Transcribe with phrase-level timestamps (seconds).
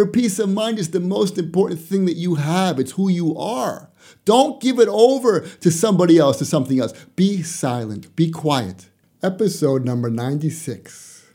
[0.00, 2.78] Your peace of mind is the most important thing that you have.
[2.78, 3.90] It's who you are.
[4.24, 6.92] Don't give it over to somebody else, to something else.
[7.16, 8.90] Be silent, be quiet.
[9.24, 11.26] Episode number 96.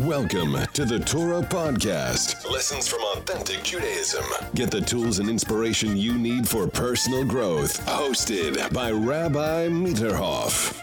[0.00, 2.46] Welcome to the Torah Podcast.
[2.50, 4.24] Lessons from authentic Judaism.
[4.54, 7.82] Get the tools and inspiration you need for personal growth.
[7.86, 10.78] Hosted by Rabbi Mitterhoff.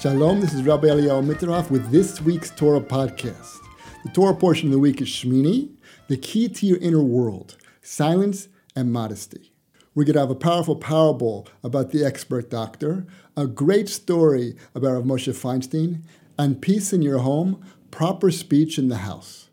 [0.00, 3.65] Shalom, this is Rabbi Eliyahu Mitterhoff with this week's Torah Podcast.
[4.06, 5.70] The Torah portion of the week is Shmini,
[6.06, 9.50] the key to your inner world, silence and modesty.
[9.96, 13.04] We're going to have a powerful parable about the expert doctor,
[13.36, 16.02] a great story about Rav Moshe Feinstein,
[16.38, 19.48] and peace in your home proper speech in the house.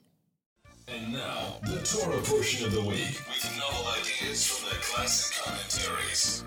[0.87, 6.43] And now, the Torah portion of the week with novel ideas from the classic commentaries.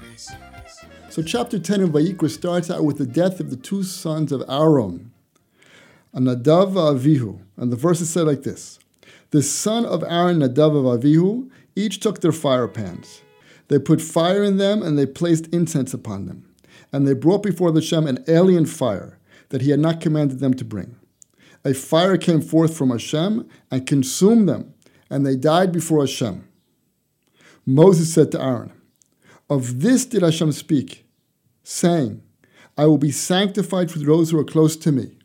[1.11, 4.45] So, chapter 10 of Vayikra starts out with the death of the two sons of
[4.49, 5.11] Aaron,
[6.25, 7.41] Nadav Avihu.
[7.57, 8.79] And the verses say like this
[9.31, 13.23] The son of Aaron, Nadav Avihu, each took their fire pans.
[13.69, 16.49] They put fire in them and they placed incense upon them.
[16.93, 20.65] And they brought before Hashem an alien fire that he had not commanded them to
[20.65, 20.97] bring
[21.67, 24.73] a fire came forth from Hashem and consumed them,
[25.11, 26.47] and they died before Hashem.
[27.67, 28.73] Moses said to Aaron,
[29.51, 31.05] Of this did Hashem speak,
[31.65, 32.23] saying,
[32.79, 35.16] I will be sanctified for those who are close to me,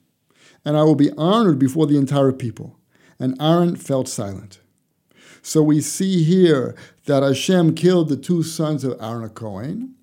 [0.63, 2.77] and I will be honored before the entire people.
[3.19, 4.59] And Aaron felt silent.
[5.41, 9.95] So we see here that Hashem killed the two sons of Aaron Cohen,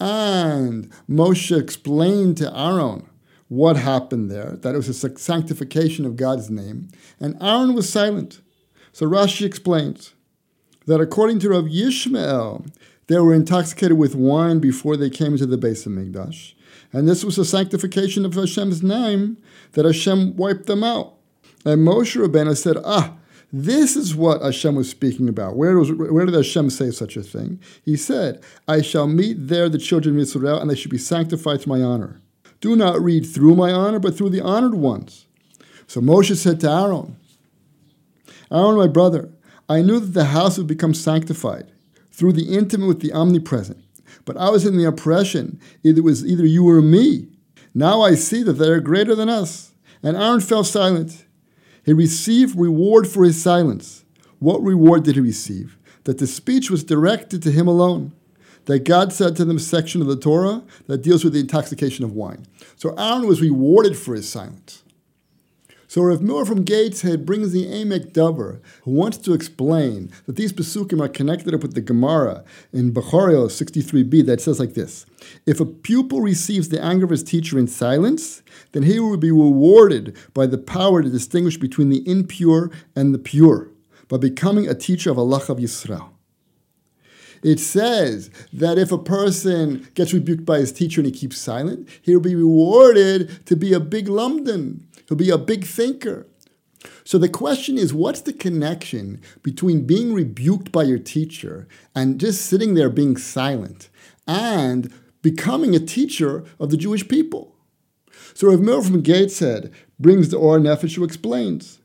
[0.00, 3.08] and Moshe explained to Aaron
[3.48, 6.88] what happened there, that it was a sanctification of God's name,
[7.20, 8.40] and Aaron was silent.
[8.92, 10.14] So Rashi explains
[10.86, 12.66] that according to Rav Yishmael,
[13.06, 16.54] they were intoxicated with wine before they came into the Beis HaMikdash,
[16.94, 19.36] and this was a sanctification of Hashem's name
[19.72, 21.14] that Hashem wiped them out.
[21.64, 23.14] And Moshe Rabbeinu said, Ah,
[23.52, 25.56] this is what Hashem was speaking about.
[25.56, 27.58] Where, was, where did Hashem say such a thing?
[27.84, 31.62] He said, I shall meet there the children of Israel, and they should be sanctified
[31.62, 32.20] to my honor.
[32.60, 35.26] Do not read through my honor, but through the honored ones.
[35.88, 37.16] So Moshe said to Aaron,
[38.52, 39.30] Aaron, my brother,
[39.68, 41.72] I knew that the house would become sanctified
[42.12, 43.83] through the intimate with the omnipresent.
[44.24, 45.60] But I was in the oppression.
[45.82, 47.28] it was either you or me.
[47.74, 49.72] Now I see that they are greater than us.
[50.02, 51.24] And Aaron fell silent.
[51.84, 54.04] He received reward for his silence.
[54.38, 55.76] What reward did he receive?
[56.04, 58.12] That the speech was directed to him alone
[58.66, 62.12] that God said to them section of the Torah that deals with the intoxication of
[62.12, 62.46] wine.
[62.76, 64.83] So Aaron was rewarded for his silence.
[65.94, 70.52] So Rav Miller from Gateshead brings the Emek Davar, who wants to explain that these
[70.52, 75.06] Pesukim are connected up with the Gemara in Berachos 63b that says like this
[75.46, 79.30] If a pupil receives the anger of his teacher in silence, then he will be
[79.30, 83.68] rewarded by the power to distinguish between the impure and the pure,
[84.08, 86.08] by becoming a teacher of Allah of Yisrael.
[87.44, 91.88] It says that if a person gets rebuked by his teacher and he keeps silent,
[92.02, 94.88] he'll be rewarded to be a big lumden.
[95.08, 96.26] He'll be a big thinker.
[97.04, 102.44] So the question is what's the connection between being rebuked by your teacher and just
[102.44, 103.88] sitting there being silent
[104.26, 107.56] and becoming a teacher of the Jewish people?
[108.34, 111.78] So Rav Miller from Gateshead brings the Or Nefesh who explains.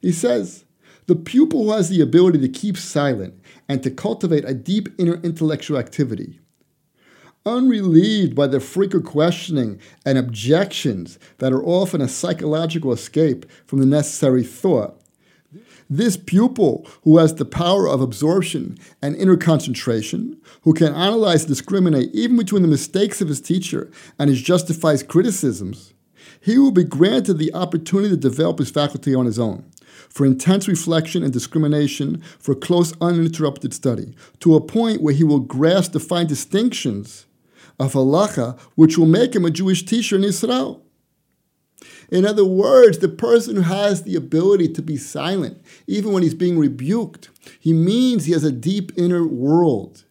[0.00, 0.64] He says,
[1.06, 5.20] the pupil who has the ability to keep silent and to cultivate a deep inner
[5.22, 6.38] intellectual activity.
[7.46, 13.86] Unrelieved by the frequent questioning and objections that are often a psychological escape from the
[13.86, 15.00] necessary thought,
[15.90, 21.48] this pupil who has the power of absorption and inner concentration, who can analyze and
[21.48, 25.94] discriminate even between the mistakes of his teacher and his justified criticisms,
[26.40, 29.64] he will be granted the opportunity to develop his faculty on his own
[30.08, 35.40] for intense reflection and discrimination, for close, uninterrupted study, to a point where he will
[35.40, 37.26] grasp the fine distinctions
[37.78, 40.82] of halacha, which will make him a Jewish teacher in Israel.
[42.10, 46.34] In other words, the person who has the ability to be silent, even when he's
[46.34, 47.28] being rebuked,
[47.60, 50.04] he means he has a deep inner world.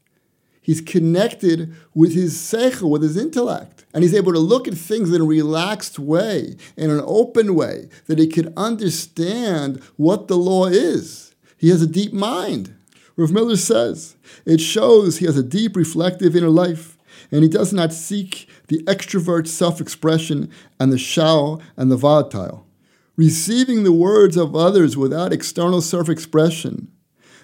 [0.62, 3.86] He's connected with his seichel, with his intellect.
[3.94, 7.90] And he's able to look at things in a relaxed way, in an open way,
[8.08, 11.34] that he can understand what the law is.
[11.58, 12.76] He has a deep mind.
[13.16, 16.97] Rav Miller says it shows he has a deep, reflective inner life,
[17.32, 22.66] and he does not seek the extrovert self expression and the shallow and the volatile.
[23.16, 26.92] Receiving the words of others without external self expression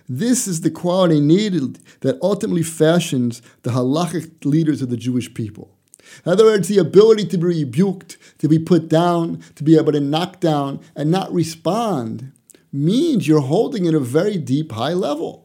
[0.10, 5.78] this is the quality needed that ultimately fashions the halachic leaders of the Jewish people.
[6.26, 9.94] In other words, the ability to be rebuked, to be put down, to be able
[9.94, 12.34] to knock down and not respond
[12.72, 15.43] means you're holding at a very deep, high level.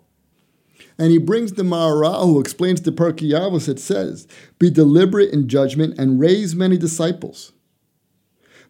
[0.99, 4.27] And he brings the Maharal, who explains the Pirkei Avos, it says,
[4.59, 7.53] Be deliberate in judgment and raise many disciples.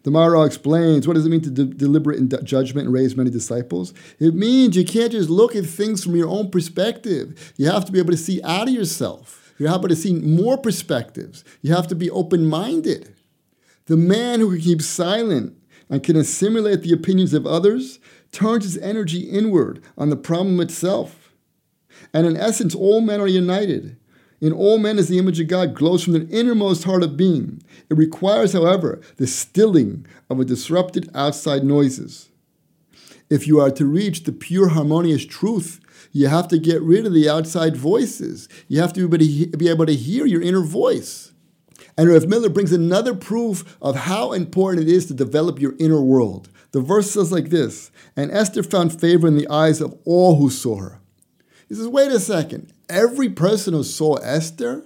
[0.03, 3.29] The Maharal explains what does it mean to de- deliberate in judgment and raise many
[3.29, 3.93] disciples?
[4.19, 7.53] It means you can't just look at things from your own perspective.
[7.57, 9.53] You have to be able to see out of yourself.
[9.57, 11.43] You have to see more perspectives.
[11.61, 13.13] You have to be open minded.
[13.87, 15.57] The man who can keep silent
[15.89, 17.99] and can assimilate the opinions of others
[18.31, 21.28] turns his energy inward on the problem itself.
[22.13, 23.97] And in essence, all men are united.
[24.41, 27.61] In all men, as the image of God glows from the innermost heart of being.
[27.89, 32.29] It requires, however, the stilling of a disrupted outside noises.
[33.29, 35.79] If you are to reach the pure harmonious truth,
[36.11, 38.47] you have to get rid of the outside voices.
[38.67, 41.31] You have to be able to hear your inner voice.
[41.97, 46.01] And Rav Miller brings another proof of how important it is to develop your inner
[46.01, 46.49] world.
[46.71, 50.49] The verse says like this And Esther found favor in the eyes of all who
[50.49, 50.98] saw her.
[51.69, 52.73] He says, wait a second.
[52.89, 54.83] Every person who saw Esther,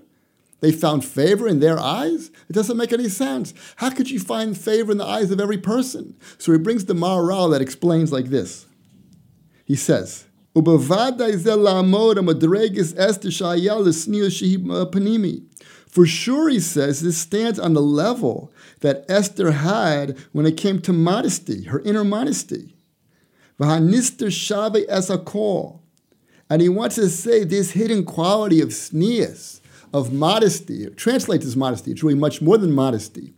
[0.59, 2.30] they found favor in their eyes?
[2.50, 3.53] It doesn't make any sense.
[3.77, 6.15] How could you find favor in the eyes of every person?
[6.38, 8.65] So he brings the Maharal that explains like this.
[9.65, 10.25] He says,
[15.94, 18.51] for sure, he says, this stands on the level
[18.81, 22.75] that Esther had when it came to modesty, her inner modesty.
[26.53, 29.59] And he wants to say this hidden quality of tznius,
[29.91, 30.88] of modesty.
[30.91, 33.33] Translate as modesty, it's really much more than modesty.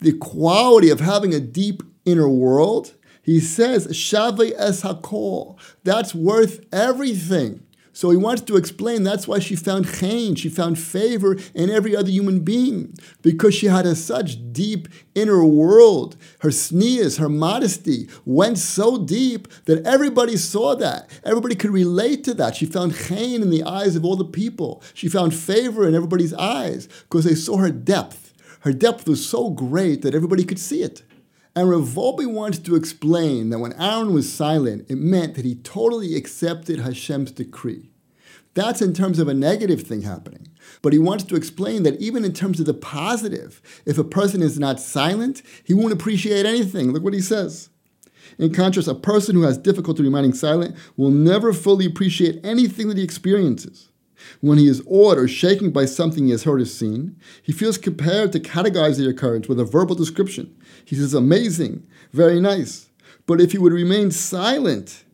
[0.00, 2.92] The quality of having a deep inner world,
[3.22, 5.58] he says, Shave es hakol.
[5.84, 7.62] That's worth everything.
[7.92, 11.96] So he wants to explain that's why she found chen, she found favor in every
[11.96, 16.16] other human being, because she had a such deep inner world.
[16.40, 21.10] Her tznius, her modesty went so deep that everybody saw that.
[21.24, 22.56] Everybody could relate to that.
[22.56, 24.82] She found chen in the eyes of all the people.
[24.94, 28.32] She found favor in everybody's eyes because they saw her depth.
[28.60, 31.02] Her depth was so great that everybody could see it.
[31.56, 35.56] And Rav Wolbe wants to explain that when Aaron was silent, it meant that he
[35.56, 37.90] totally accepted Hashem's decree.
[38.54, 40.48] That's in terms of a negative thing happening.
[40.82, 44.42] But he wants to explain that even in terms of the positive, if a person
[44.42, 46.92] is not silent, he won't appreciate anything.
[46.92, 47.68] Look what he says.
[48.38, 52.96] In contrast, a person who has difficulty remaining silent will never fully appreciate anything that
[52.96, 53.88] he experiences.
[54.40, 57.78] When he is awed or shaken by something he has heard or seen, he feels
[57.78, 60.54] compelled to categorize the occurrence with a verbal description.
[60.90, 62.90] He says, amazing, very nice.
[63.24, 65.04] But if he would remain silent,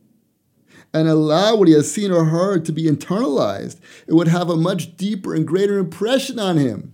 [0.91, 4.55] and allow what he has seen or heard to be internalized, it would have a
[4.55, 6.93] much deeper and greater impression on him.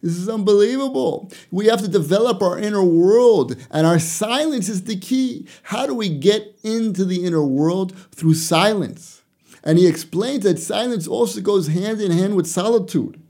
[0.00, 1.30] This is unbelievable.
[1.50, 5.46] We have to develop our inner world, and our silence is the key.
[5.64, 7.94] How do we get into the inner world?
[8.12, 9.22] Through silence.
[9.62, 13.20] And he explains that silence also goes hand in hand with solitude.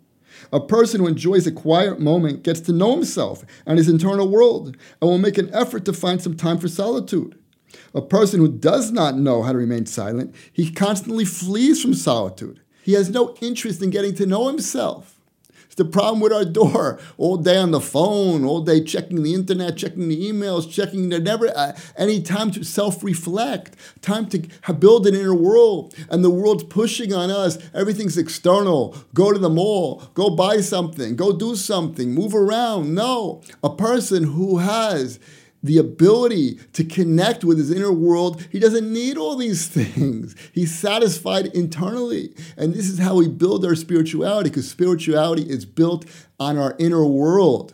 [0.52, 4.76] A person who enjoys a quiet moment gets to know himself and his internal world
[5.00, 7.38] and will make an effort to find some time for solitude.
[7.94, 12.60] A person who does not know how to remain silent, he constantly flees from solitude.
[12.82, 15.13] He has no interest in getting to know himself.
[15.74, 17.00] It's the problem with our door.
[17.18, 21.18] All day on the phone, all day checking the internet, checking the emails, checking the
[21.18, 25.92] never uh, any time to self-reflect, time to build an inner world.
[26.08, 27.58] And the world's pushing on us.
[27.74, 28.96] Everything's external.
[29.14, 32.94] Go to the mall, go buy something, go do something, move around.
[32.94, 35.18] No, a person who has
[35.64, 40.36] the ability to connect with his inner world, he doesn't need all these things.
[40.52, 42.34] He's satisfied internally.
[42.56, 46.04] And this is how we build our spirituality, because spirituality is built
[46.38, 47.72] on our inner world,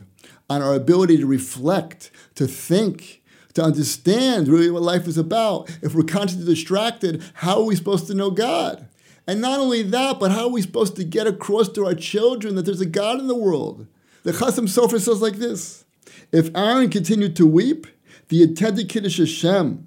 [0.49, 3.23] on our ability to reflect, to think,
[3.55, 5.69] to understand really what life is about.
[5.83, 8.87] If we're constantly distracted, how are we supposed to know God?
[9.27, 12.55] And not only that, but how are we supposed to get across to our children
[12.55, 13.89] that there's a God in the world?
[14.23, 15.85] The Chasam Sofer says like this
[16.33, 17.87] if Aaron continued to weep,
[18.29, 19.87] the intended Kiddush Hashem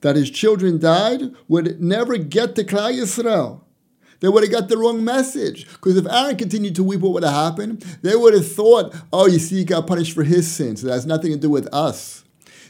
[0.00, 3.62] that his children died would never get to Klal Yisrael.
[4.20, 5.66] They would have got the wrong message.
[5.66, 7.82] Because if Aaron continued to weep, what would have happened?
[8.02, 10.84] They would have thought, oh, you see, he got punished for his sins.
[10.84, 12.24] It has nothing to do with us.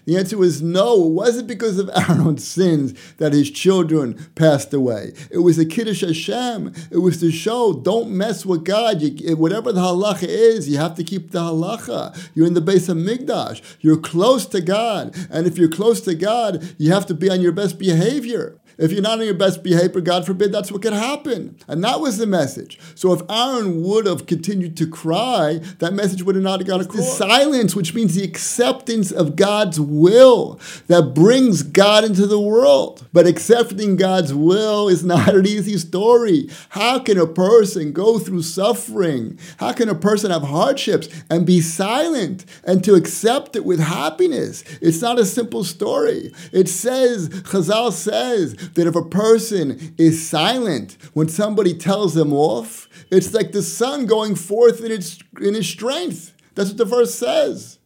[0.05, 1.07] The answer was no.
[1.07, 5.13] It wasn't because of Aaron's sins that his children passed away.
[5.31, 6.75] It was a Kiddush Hashem.
[6.91, 9.01] It was to show don't mess with God.
[9.01, 12.31] You, whatever the halacha is, you have to keep the halacha.
[12.35, 13.63] You're in the Beis HaMikdash.
[13.81, 15.15] You're close to God.
[15.31, 18.59] And if you're close to God, you have to be on your best behavior.
[18.79, 21.57] If you're not on your best behavior, God forbid, that's what could happen.
[21.69, 22.79] And that was the message.
[22.95, 27.17] So if Aaron would have continued to cry, that message would have not gone across.
[27.17, 33.07] Silence, which means the acceptance of God's will that brings God into the world.
[33.12, 36.49] But accepting God's will is not an easy story.
[36.71, 39.38] How can a person go through suffering?
[39.59, 44.64] How can a person have hardships and be silent and to accept it with happiness?
[44.81, 46.33] It's not a simple story.
[46.52, 52.88] It says, Chazal says, that if a person is silent when somebody tells them off,
[53.11, 56.35] it's like the sun going forth in its in its strength.
[56.54, 57.78] That's what the verse says.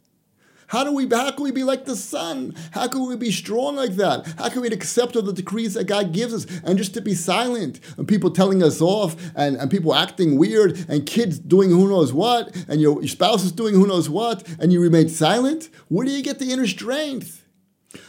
[0.68, 2.54] How do we how can we be like the sun?
[2.72, 4.26] How can we be strong like that?
[4.38, 7.14] How can we accept all the decrees that God gives us and just to be
[7.14, 11.88] silent and people telling us off and, and people acting weird and kids doing who
[11.88, 15.68] knows what and your, your spouse is doing who knows what and you remain silent?
[15.88, 17.45] Where do you get the inner strength?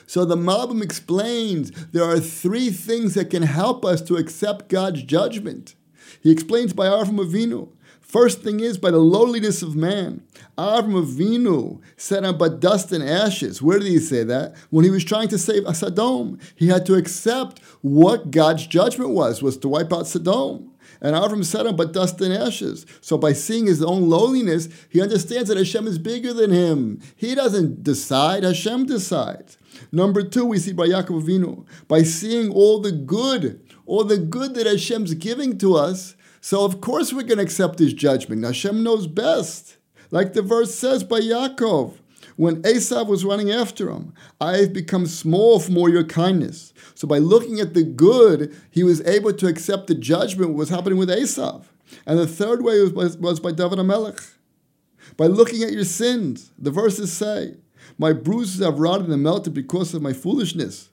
[0.05, 5.03] So the Malbim explains there are three things that can help us to accept God's
[5.03, 5.75] judgment.
[6.21, 7.69] He explains by Avram Avinu.
[8.07, 10.23] First thing is by the lowliness of man.
[10.57, 13.61] Avram Avinu said on but dust and ashes.
[13.61, 14.55] Where did he say that?
[14.69, 19.41] When he was trying to save Sodom, he had to accept what God's judgment was,
[19.41, 20.71] was to wipe out Sodom.
[21.01, 22.85] And Avram said on but dust and ashes.
[23.01, 27.01] So by seeing his own lowliness, he understands that Hashem is bigger than him.
[27.15, 29.57] He doesn't decide, Hashem decides.
[29.91, 34.55] Number two, we see by Yaakov Avinu, by seeing all the good, all the good
[34.55, 36.15] that Hashem's giving to us.
[36.41, 38.43] So of course we're going to accept His judgment.
[38.43, 39.77] Hashem knows best.
[40.11, 41.93] Like the verse says by Yaakov,
[42.37, 46.73] when Esav was running after him, I have become small for all your kindness.
[46.95, 50.69] So by looking at the good, he was able to accept the judgment what was
[50.69, 51.65] happening with Esav.
[52.05, 53.79] And the third way was, was by David.
[55.17, 57.55] By looking at your sins, the verses say,
[57.97, 60.89] my bruises have rotted and melted because of my foolishness.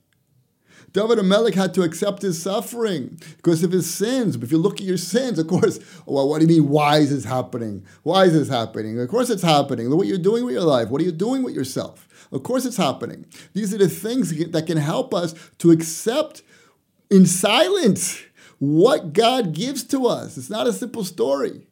[0.95, 4.37] David HaMelech had to accept his suffering because of his sins.
[4.37, 6.71] But if you look at your sins, of course, well, what do you mean?
[6.71, 7.85] Why is this happening?
[8.05, 9.01] Why is this happening?
[9.01, 9.89] Of course, it's happening.
[9.89, 10.91] Look what you're doing with your life.
[10.91, 12.29] What are you doing with yourself?
[12.31, 13.27] Of course, it's happening.
[13.55, 16.43] These are the things that can help us to accept
[17.11, 18.23] in silence
[18.61, 20.39] what God gives to us.
[20.39, 21.67] It's not a simple story.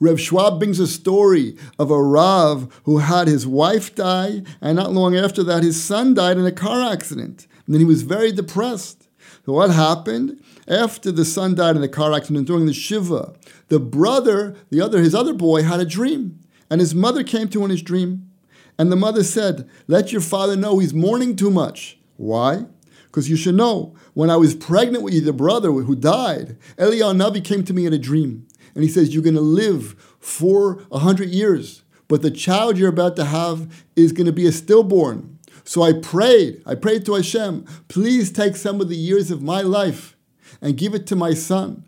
[0.00, 4.92] Rev Schwab brings a story of a Rav who had his wife die, and not
[4.92, 7.46] long after that, his son died in a car accident.
[7.66, 9.08] And then he was very depressed.
[9.46, 10.42] So what happened?
[10.66, 13.34] After the son died in the car accident during the Shiva,
[13.68, 16.40] the brother, the other, his other boy, had a dream.
[16.70, 18.30] And his mother came to him in his dream.
[18.78, 21.98] And the mother said, Let your father know he's mourning too much.
[22.16, 22.66] Why?
[23.06, 27.16] Because you should know, when I was pregnant with you, the brother who died, Eliyahu
[27.16, 30.82] Navi came to me in a dream and he says, You're going to live for
[30.90, 34.52] a hundred years, but the child you're about to have is going to be a
[34.52, 35.33] stillborn.
[35.64, 39.62] So I prayed, I prayed to Hashem, please take some of the years of my
[39.62, 40.16] life
[40.60, 41.84] and give it to my son.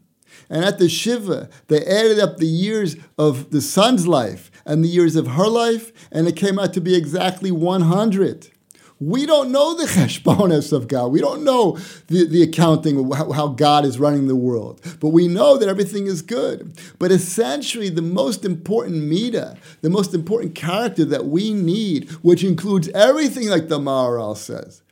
[0.49, 4.89] And at the Shiva, they added up the years of the son's life and the
[4.89, 8.51] years of her life, and it came out to be exactly 100.
[8.99, 11.13] We don't know the cheshbonis of God.
[11.13, 14.81] We don't know the, the accounting of how, how God is running the world.
[15.01, 16.81] But we know that everything is good.
[16.99, 22.89] But essentially, the most important middah, the most important character that we need, which includes
[22.95, 24.83] everything like the Maharal says,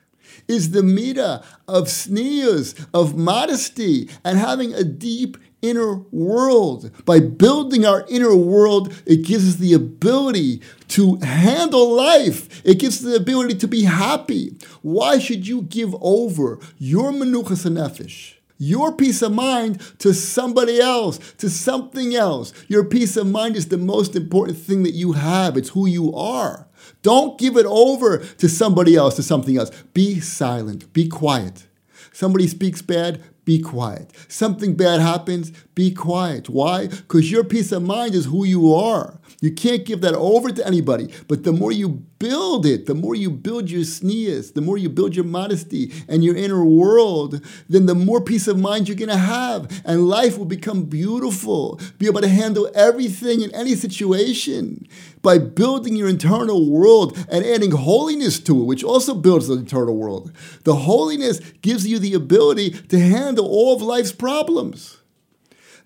[0.49, 6.90] is the middah of tznius, of modesty, and having a deep inner world.
[7.04, 12.62] By building our inner world, it gives us the ability to handle life.
[12.64, 14.56] It gives us the ability to be happy.
[14.83, 18.35] Why should you give over your menuchas nefesh?
[18.59, 22.52] Your peace of mind to somebody else, to something else.
[22.68, 25.56] Your peace of mind is the most important thing that you have.
[25.56, 26.68] It's who you are.
[27.02, 29.71] Don't give it over to somebody else, to something else.
[29.92, 31.66] Be silent, be quiet.
[32.12, 34.10] Somebody speaks bad, be quiet.
[34.28, 36.48] Something bad happens, be quiet.
[36.48, 36.86] Why?
[36.86, 39.18] Because your peace of mind is who you are.
[39.44, 41.12] You can't give that over to anybody.
[41.28, 44.88] But the more you build it, the more you build your tznius, the more you
[44.88, 49.10] build your modesty and your inner world, then the more peace of mind you're going
[49.10, 49.82] to have.
[49.84, 51.78] And life will become beautiful.
[51.98, 54.88] Be able to handle everything in any situation
[55.20, 59.94] by building your internal world and adding holiness to it, which also builds the internal
[59.94, 60.32] world.
[60.62, 65.02] The holiness gives you the ability to handle all of life's problems.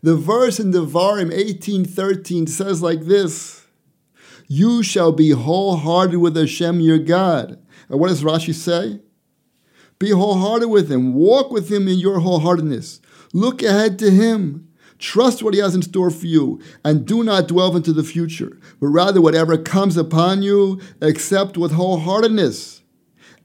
[0.02, 3.66] The verse in Devarim 18:13 says like this:
[4.46, 9.00] You shall be wholehearted with Hashem your God, And what does Rashi say?
[9.98, 11.14] Be wholehearted with him.
[11.14, 13.00] Walk with him in your wholeheartedness.
[13.32, 14.68] Look ahead to him.
[14.98, 18.58] Trust what he has in store for you and do not dwell into the future,
[18.80, 22.77] but rather whatever comes upon you, accept with wholeheartedness.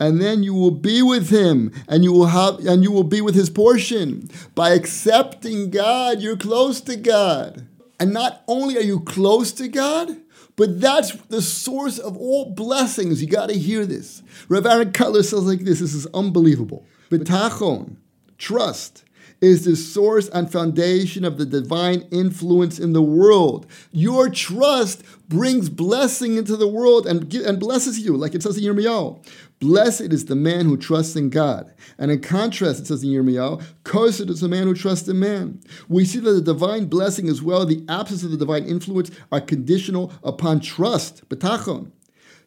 [0.04, 3.22] And then you will be with him and you will have and you will be
[3.22, 4.30] with his portion.
[4.54, 7.66] By accepting God, you're close to God.
[8.02, 10.18] And not only are you close to God,
[10.58, 13.22] but that's the source of all blessings.
[13.22, 14.22] You got to hear this.
[14.50, 15.80] Rav Aaron Kotler says like this.
[15.80, 16.86] This is unbelievable.
[17.10, 17.96] Bitachon,
[18.38, 19.06] trust,
[19.44, 23.68] is the source and foundation of the divine influence in the world.
[23.92, 28.64] Your trust brings blessing into the world and, and blesses you, like it says in
[28.64, 29.22] Yirmiyahu.
[29.60, 31.74] Blessed is the man who trusts in God.
[31.98, 35.62] And in contrast, it says in Yirmiyahu, cursed is the man who trusts in man.
[35.90, 39.42] We see that the divine blessing as well, the absence of the divine influence, are
[39.42, 41.92] conditional upon trust, bitachon.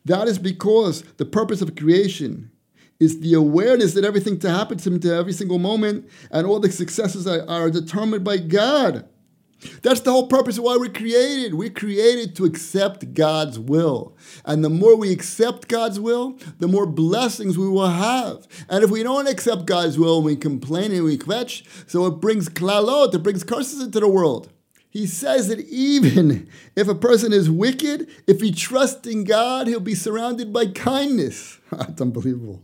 [0.07, 2.51] That is because the purpose of creation
[2.99, 6.61] is the awareness that everything to happen to him to every single moment and all
[6.61, 9.09] the successes are, are determined by God.
[9.83, 11.55] That's the whole purpose of why we're created.
[11.55, 14.17] We're created to accept God's will.
[14.45, 18.47] And the more we accept God's will, the more blessings we will have.
[18.69, 22.21] And if we don't accept God's will and we complain and we kvetch, so it
[22.21, 24.53] brings klalot, it brings curses into the world.
[24.91, 29.81] He says that even if a person is wicked, if he trusts in God, he'll
[29.81, 31.59] be surrounded by kindness.
[31.71, 32.63] That's unbelievable.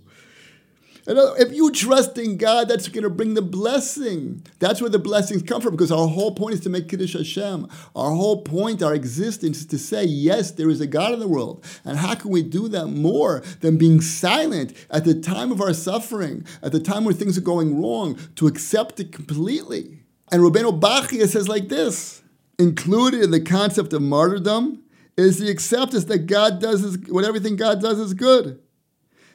[1.06, 4.47] Uh, if you trust in God, that's going to bring the blessing.
[4.61, 7.66] That's where the blessings come from because our whole point is to make Kiddush Hashem.
[7.97, 11.26] Our whole point, our existence is to say, yes, there is a God in the
[11.26, 11.64] world.
[11.85, 15.75] And how can we do that more than being silent at the time of our
[15.75, 20.04] suffering, at the time where things are going wrong, to accept it completely?
[20.30, 22.23] And Rabbeinu Bachya says like this
[22.59, 24.85] included in the concept of martyrdom
[25.16, 28.61] is the acceptance that God does is, what everything God does is good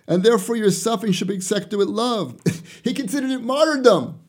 [0.07, 2.39] and therefore your suffering should be accepted with love.
[2.83, 4.19] he considered it martyrdom.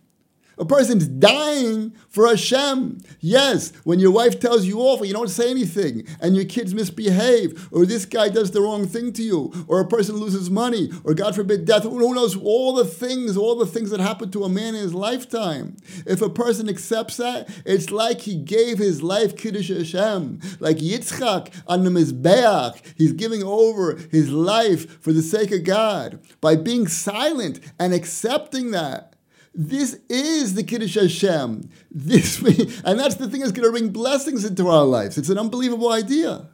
[0.59, 3.00] A person's dying for Hashem.
[3.21, 6.75] Yes, when your wife tells you off and you don't say anything, and your kids
[6.75, 10.91] misbehave, or this guy does the wrong thing to you, or a person loses money,
[11.05, 14.45] or God forbid death, who knows all the things, all the things that happen to
[14.45, 15.77] a man in his lifetime.
[16.07, 21.55] If a person accepts that, it's like he gave his life Kiddush Hashem, like Yitzchak
[21.67, 22.81] on the Mizbeach.
[22.97, 28.73] He's giving over his life for the sake of God by being silent and accepting
[28.73, 29.15] that.
[29.61, 31.69] This is the Kiddush Hashem.
[31.91, 32.40] This,
[32.85, 35.18] and that's the thing that's going to bring blessings into our lives.
[35.18, 36.49] It's an unbelievable idea.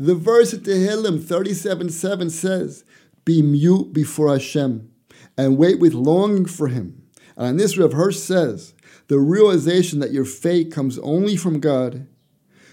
[0.00, 2.84] The verse at Tehillim 37.7 says,
[3.24, 4.90] Be mute before Hashem
[5.36, 7.04] and wait with longing for Him.
[7.36, 8.74] And on this, Rav Hirsch says,
[9.06, 12.08] the realization that your fate comes only from God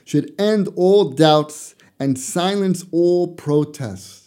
[0.05, 4.24] should end all doubts and silence all protests.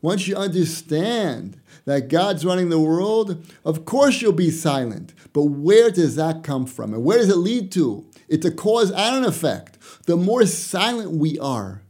[0.00, 5.12] Once you understand that God's running the world, of course you'll be silent.
[5.32, 6.94] But where does that come from?
[6.94, 8.06] And where does it lead to?
[8.28, 9.78] It's a cause and an effect.
[10.04, 11.82] The more silent we are,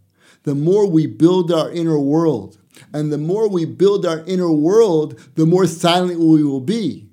[0.45, 2.59] the more we build our inner world.
[2.93, 7.09] And the more we build our inner world, the more silent we will be.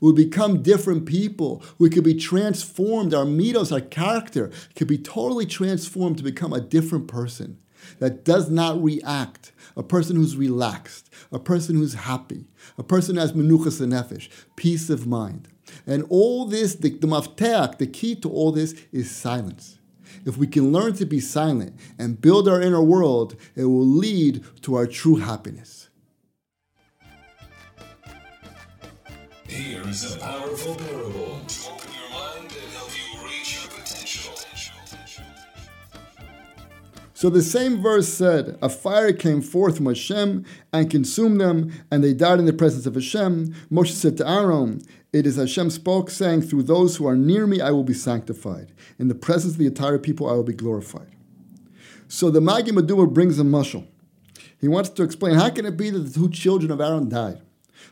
[0.00, 1.62] We'll become different people.
[1.76, 3.12] We could be transformed.
[3.12, 7.58] Our middos, our character, could be totally transformed to become a different person
[7.98, 12.46] that does not react, a person who's relaxed, a person who's happy,
[12.76, 15.48] a person who has menuchas nefesh, peace of mind.
[15.86, 19.78] And all this, the, the mafteach, the key to all this is silence.
[20.24, 24.44] If we can learn to be silent and build our inner world, it will lead
[24.62, 25.88] to our true happiness.
[29.46, 31.40] Here is a powerful parable
[37.18, 42.04] So the same verse said, A fire came forth from Hashem and consumed them, and
[42.04, 43.56] they died in the presence of Hashem.
[43.72, 47.60] Moshe said to Aaron, It is Hashem spoke, saying, Through those who are near me
[47.60, 48.70] I will be sanctified.
[49.00, 51.10] In the presence of the entire people I will be glorified.
[52.06, 53.88] So the Magi Madua brings a mushal.
[54.60, 57.40] He wants to explain how can it be that the two children of Aaron died?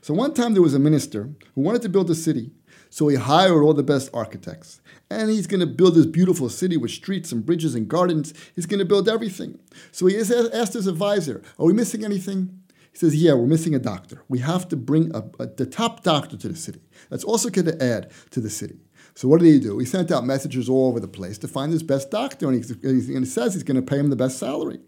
[0.02, 2.52] So one time there was a minister who wanted to build a city.
[2.90, 4.80] So he hired all the best architects.
[5.10, 8.34] And he's going to build this beautiful city with streets and bridges and gardens.
[8.54, 9.58] He's going to build everything.
[9.92, 12.60] So he asked his advisor, Are we missing anything?
[12.92, 14.24] He says, Yeah, we're missing a doctor.
[14.28, 16.80] We have to bring a, a, the top doctor to the city.
[17.10, 18.80] That's also going to add to the city.
[19.14, 19.78] So what did he do?
[19.78, 22.50] He sent out messengers all over the place to find his best doctor.
[22.50, 24.80] And he, and he says he's going to pay him the best salary.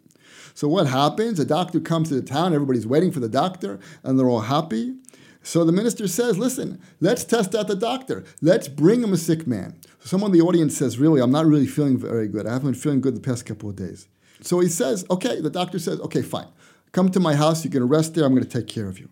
[0.54, 1.38] So what happens?
[1.38, 4.96] A doctor comes to the town, everybody's waiting for the doctor, and they're all happy.
[5.42, 8.24] So the minister says, listen, let's test out the doctor.
[8.42, 9.80] Let's bring him a sick man.
[10.00, 12.46] So someone in the audience says, really, I'm not really feeling very good.
[12.46, 14.08] I haven't been feeling good the past couple of days.
[14.40, 16.48] So he says, okay, the doctor says, okay, fine.
[16.92, 17.64] Come to my house.
[17.64, 18.24] You can rest there.
[18.24, 19.08] I'm going to take care of you.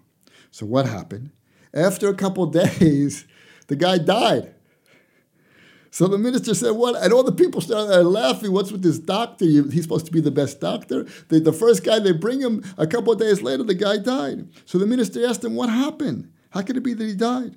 [0.50, 1.30] So what happened?
[1.74, 2.46] After a couple
[2.80, 3.26] days,
[3.68, 4.54] the guy died.
[5.96, 7.02] So the minister said, What?
[7.02, 8.52] And all the people started uh, laughing.
[8.52, 9.46] What's with this doctor?
[9.46, 11.04] He's supposed to be the best doctor.
[11.28, 14.46] The, the first guy they bring him, a couple of days later, the guy died.
[14.66, 16.30] So the minister asked him, What happened?
[16.50, 17.56] How could it be that he died?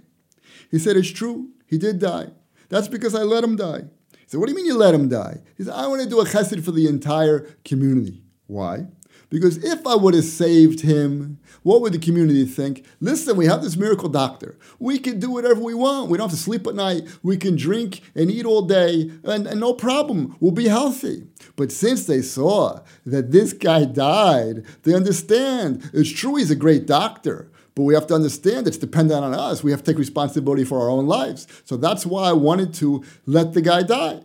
[0.71, 1.49] He said, It's true.
[1.67, 2.27] He did die.
[2.69, 3.81] That's because I let him die.
[4.13, 5.41] He said, What do you mean you let him die?
[5.57, 8.23] He said, I want to do a chesed for the entire community.
[8.47, 8.85] Why?
[9.29, 12.85] Because if I would have saved him, what would the community think?
[12.99, 14.57] Listen, we have this miracle doctor.
[14.79, 16.09] We can do whatever we want.
[16.09, 17.03] We don't have to sleep at night.
[17.23, 20.35] We can drink and eat all day, and, and no problem.
[20.39, 21.27] We'll be healthy.
[21.55, 26.85] But since they saw that this guy died, they understand it's true he's a great
[26.85, 27.51] doctor.
[27.75, 29.63] But we have to understand it's dependent on us.
[29.63, 31.47] We have to take responsibility for our own lives.
[31.65, 34.21] So that's why I wanted to let the guy die.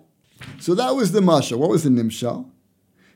[0.59, 1.57] So that was the Masha.
[1.57, 2.51] What was the Nimshal?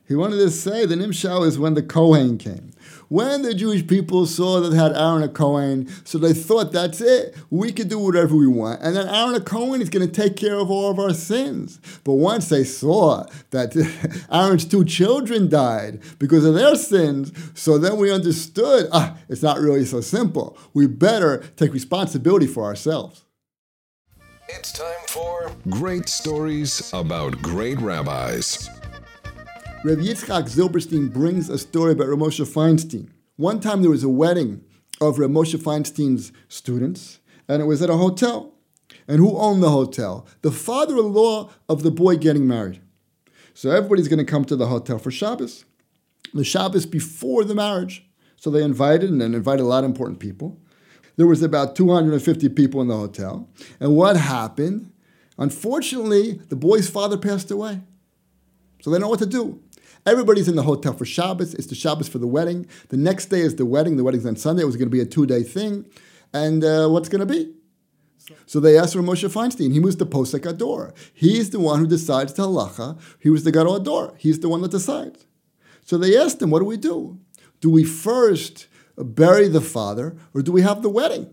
[0.06, 2.70] He wanted to say the Nimshal is when the Kohen came.
[3.08, 7.00] When the Jewish people saw that they had Aaron a Cohen, so they thought that's
[7.00, 7.34] it.
[7.48, 8.82] We can do whatever we want.
[8.82, 11.80] And then Aaron a Cohen is going to take care of all of our sins.
[12.04, 13.74] But once they saw that
[14.30, 19.58] Aaron's two children died because of their sins, so then we understood ah, it's not
[19.58, 20.58] really so simple.
[20.74, 23.24] We better take responsibility for ourselves.
[24.50, 28.77] It's time for Great Stories About Great Rabbis.
[29.84, 33.10] Rev Yitzchak Zilberstein brings a story about Rav Moshe Feinstein.
[33.36, 34.64] One time there was a wedding
[35.00, 38.54] of Rav Moshe Feinstein's students, and it was at a hotel.
[39.06, 40.26] And who owned the hotel?
[40.42, 42.80] The father-in-law of the boy getting married.
[43.54, 45.64] So everybody's going to come to the hotel for Shabbos.
[46.34, 48.04] The Shabbos before the marriage.
[48.34, 50.58] So they invited and invited a lot of important people.
[51.14, 53.48] There was about 250 people in the hotel.
[53.78, 54.90] And what happened?
[55.38, 57.82] Unfortunately, the boy's father passed away.
[58.82, 59.60] So they know what to do.
[60.06, 61.54] Everybody's in the hotel for Shabbos.
[61.54, 62.66] It's the Shabbos for the wedding.
[62.88, 63.96] The next day is the wedding.
[63.96, 64.62] The wedding's on Sunday.
[64.62, 65.86] It was going to be a two day thing.
[66.32, 67.54] And uh, what's going to be?
[68.46, 69.72] So they asked for Moshe Feinstein.
[69.72, 70.92] He was the Posek HaDor.
[71.14, 73.00] He's the one who decides the halacha.
[73.18, 74.16] He was the Gadol HaDor.
[74.18, 75.26] He's the one that decides.
[75.84, 77.18] So they asked him, what do we do?
[77.60, 81.32] Do we first bury the father or do we have the wedding?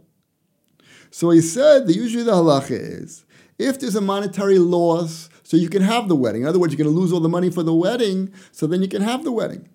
[1.11, 3.25] So he said that usually the halacha is
[3.57, 6.41] if there's a monetary loss so you can have the wedding.
[6.41, 8.81] In other words, you're going to lose all the money for the wedding, so then
[8.81, 9.69] you can have the wedding.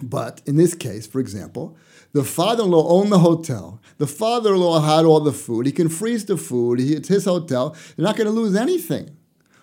[0.00, 1.76] But in this case, for example,
[2.12, 3.80] the father-in-law owned the hotel.
[3.98, 5.66] The father-in-law had all the food.
[5.66, 6.78] He can freeze the food.
[6.78, 7.76] He, it's his hotel.
[7.96, 9.16] They're not going to lose anything.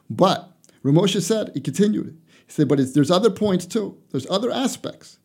[0.09, 0.51] But
[0.83, 3.97] Ramosha said, he continued, he said, but there's other points too.
[4.11, 5.19] There's other aspects.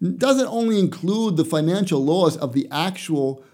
[0.00, 3.44] It doesn't only include the financial loss of the actual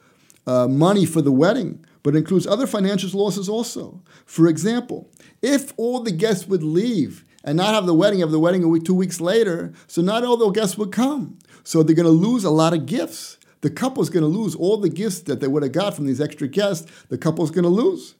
[0.46, 4.00] uh, money for the wedding, but includes other financial losses also.
[4.26, 5.10] For example,
[5.42, 8.68] if all the guests would leave and not have the wedding, have the wedding a
[8.68, 11.38] week, two weeks later, so not all the guests would come.
[11.64, 13.38] So they're going to lose a lot of gifts.
[13.62, 16.20] The couple's going to lose all the gifts that they would have got from these
[16.20, 16.86] extra guests.
[17.08, 18.14] The couple's going to lose.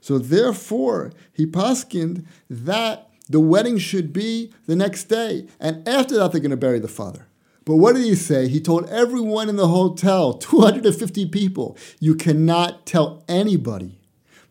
[0.00, 6.32] So therefore, he paskined that the wedding should be the next day, and after that,
[6.32, 7.25] they're going to bury the father.
[7.66, 8.46] But what did he say?
[8.46, 13.98] He told everyone in the hotel, 250 people, you cannot tell anybody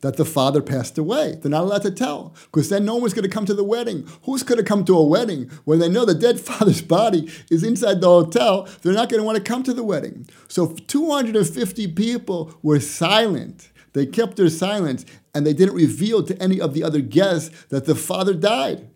[0.02, 1.40] that the father passed away.
[1.42, 4.06] They're not allowed to tell because then no one's going to come to the wedding.
[4.24, 7.64] Who's going to come to a wedding when they know the dead father's body is
[7.64, 8.68] inside the hotel?
[8.82, 10.28] They're not going to want to come to the wedding.
[10.50, 13.72] So 250 people were silent.
[13.94, 17.86] They kept their silence and they didn't reveal to any of the other guests that
[17.86, 18.90] the father died.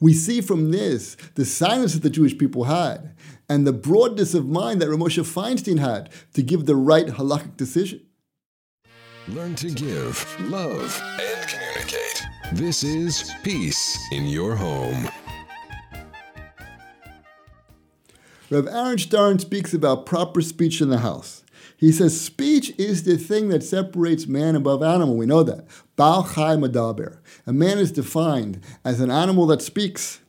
[0.00, 3.14] We see from this the silence that the Jewish people had
[3.48, 8.00] and the broadness of mind that Ramosha Feinstein had to give the right halakhic decision.
[9.28, 12.22] Learn to give, love, and communicate.
[12.52, 15.08] This is Peace in Your Home.
[18.50, 21.41] Rev Aaron Stern speaks about proper speech in the house.
[21.82, 25.16] He says speech is the thing that separates man above animal.
[25.16, 25.66] We know that.
[25.96, 27.18] Baal Chai Madaber.
[27.44, 30.20] A man is defined as an animal that speaks.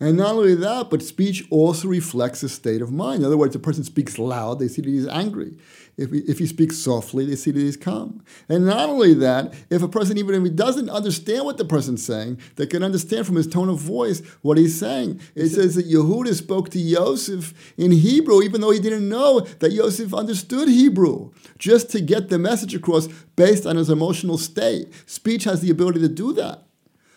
[0.00, 3.20] And not only that, but speech also reflects a state of mind.
[3.20, 5.56] In other words, a person speaks loud, they see that he's angry.
[5.96, 8.24] If he, if he speaks softly, they see that he's calm.
[8.48, 12.04] And not only that, if a person, even if he doesn't understand what the person's
[12.04, 15.20] saying, they can understand from his tone of voice what he's saying.
[15.36, 19.72] It says that Yehuda spoke to Yosef in Hebrew, even though he didn't know that
[19.72, 24.92] Yosef understood Hebrew, just to get the message across based on his emotional state.
[25.06, 26.64] Speech has the ability to do that.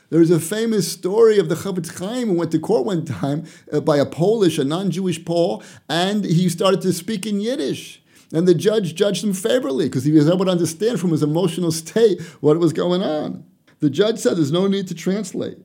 [0.10, 3.82] There's a famous story of the Chofetz Chaim who went to court one time uh,
[3.82, 8.02] by a Polish, a non-Jewish Pole, and he started to speak in Yiddish.
[8.34, 11.72] And the judge judged him favorably because he was able to understand from his emotional
[11.72, 13.46] state what was going on.
[13.80, 15.58] The judge said there's no need to translate.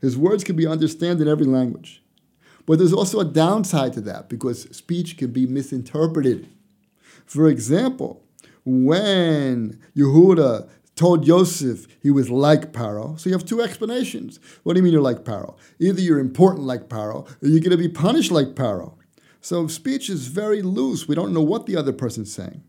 [0.00, 2.02] His words can be understood in every language.
[2.66, 6.48] But there's also a downside to that because speech can be misinterpreted.
[7.26, 8.24] For example,
[8.64, 10.68] when Yehuda
[11.02, 14.38] told Yosef he was like Paro, so you have two explanations.
[14.62, 15.56] What do you mean you're like Paro?
[15.80, 18.94] Either you're important like Paro, or you're going to be punished like Paro.
[19.40, 21.08] So speech is very loose.
[21.08, 22.62] We don't know what the other person's saying.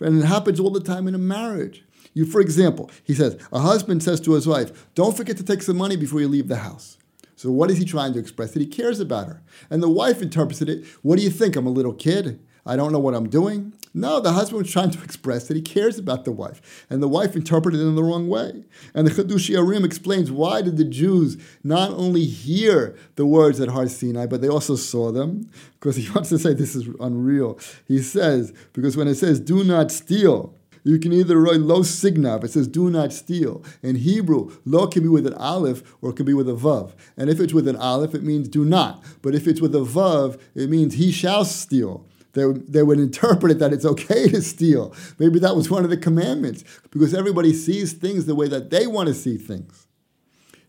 [0.00, 1.84] And it happens all the time in a marriage.
[2.14, 5.60] You, for example, he says, a husband says to his wife, Don't forget to take
[5.60, 6.96] some money before you leave the house.
[7.34, 8.52] So what is he trying to express?
[8.52, 9.42] That he cares about her.
[9.68, 11.54] And the wife interprets it, What do you think?
[11.54, 12.40] I'm a little kid.
[12.66, 13.72] I don't know what I'm doing.
[13.94, 17.08] No, the husband was trying to express that he cares about the wife, and the
[17.08, 18.64] wife interpreted it in the wrong way.
[18.94, 23.68] And the Chidushei HaRim explains why did the Jews not only hear the words at
[23.68, 25.48] Har Sinai, but they also saw them?
[25.74, 27.58] Because he wants to say this is unreal.
[27.86, 30.54] He says, because when it says, do not steal,
[30.86, 33.64] you can either write lo signav, it says do not steal.
[33.82, 36.92] In Hebrew, lo can be with an aleph or it can be with a vav.
[37.16, 39.02] And if it's with an aleph, it means do not.
[39.20, 42.06] But if it's with a vav, it means he shall steal.
[42.36, 44.94] They, they would interpret it that it's okay to steal.
[45.18, 48.86] Maybe that was one of the commandments because everybody sees things the way that they
[48.86, 49.86] want to see things.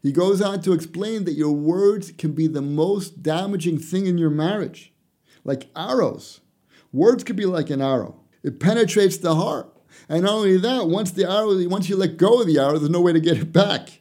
[0.01, 4.17] He goes on to explain that your words can be the most damaging thing in
[4.17, 4.93] your marriage,
[5.43, 6.39] like arrows.
[6.93, 9.69] Words could be like an arrow, it penetrates the heart.
[10.07, 12.89] And not only that, once the arrow, once you let go of the arrow, there's
[12.89, 13.99] no way to get it back.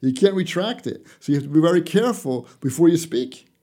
[0.00, 1.06] You can't retract it.
[1.20, 3.53] So you have to be very careful before you speak.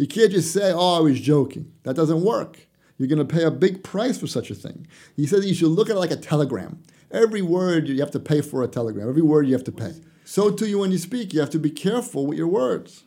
[0.00, 1.74] You can't just say, oh, I was joking.
[1.82, 2.66] That doesn't work.
[2.96, 4.86] You're going to pay a big price for such a thing.
[5.14, 6.82] He says you should look at it like a telegram.
[7.10, 9.10] Every word you have to pay for a telegram.
[9.10, 9.92] Every word you have to pay.
[10.24, 13.04] So too you when you speak, you have to be careful with your words.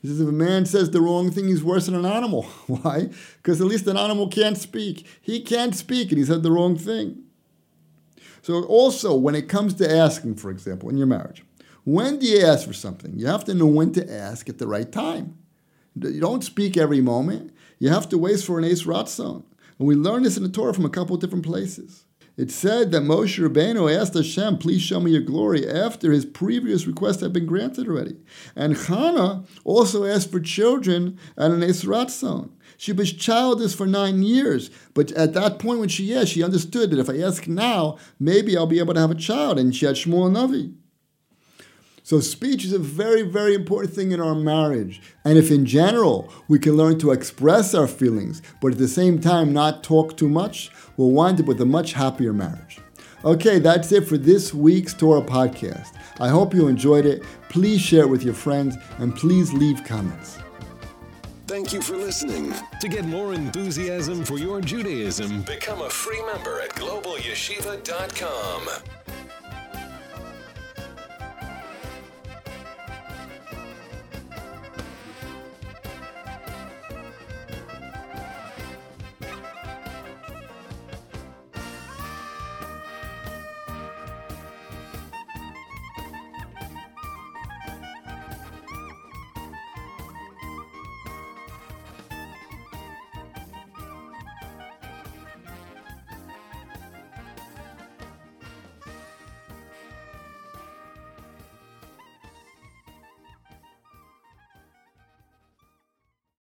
[0.00, 2.44] He says if a man says the wrong thing, he's worse than an animal.
[2.68, 3.10] Why?
[3.36, 5.06] Because at least an animal can't speak.
[5.20, 7.22] He can't speak and he said the wrong thing.
[8.40, 11.44] So also when it comes to asking, for example, in your marriage,
[11.84, 13.12] when do you ask for something?
[13.18, 15.36] You have to know when to ask at the right time.
[15.94, 17.52] You don't speak every moment.
[17.78, 19.44] You have to wait for an Eis Ratzon.
[19.78, 22.04] And we learn this in the Torah from a couple of different places.
[22.36, 26.84] It said that Moshe Rabbeinu asked Hashem, please show me your glory, after his previous
[26.84, 28.16] request had been granted already.
[28.56, 32.50] And Hannah also asked for children at an Eis Ratzon.
[32.76, 36.90] She was childless for nine years, but at that point when she asked, she understood
[36.90, 39.60] that if I ask now, maybe I'll be able to have a child.
[39.60, 40.74] And she had Shmuel Navi.
[42.06, 45.00] So speech is a very, very important thing in our marriage.
[45.24, 49.22] And if in general we can learn to express our feelings, but at the same
[49.22, 52.78] time not talk too much, we'll wind up with a much happier marriage.
[53.24, 55.94] Okay, that's it for this week's Torah podcast.
[56.20, 57.22] I hope you enjoyed it.
[57.48, 60.36] Please share it with your friends and please leave comments.
[61.46, 62.52] Thank you for listening.
[62.82, 69.03] To get more enthusiasm for your Judaism, become a free member at globalyeshiva.com.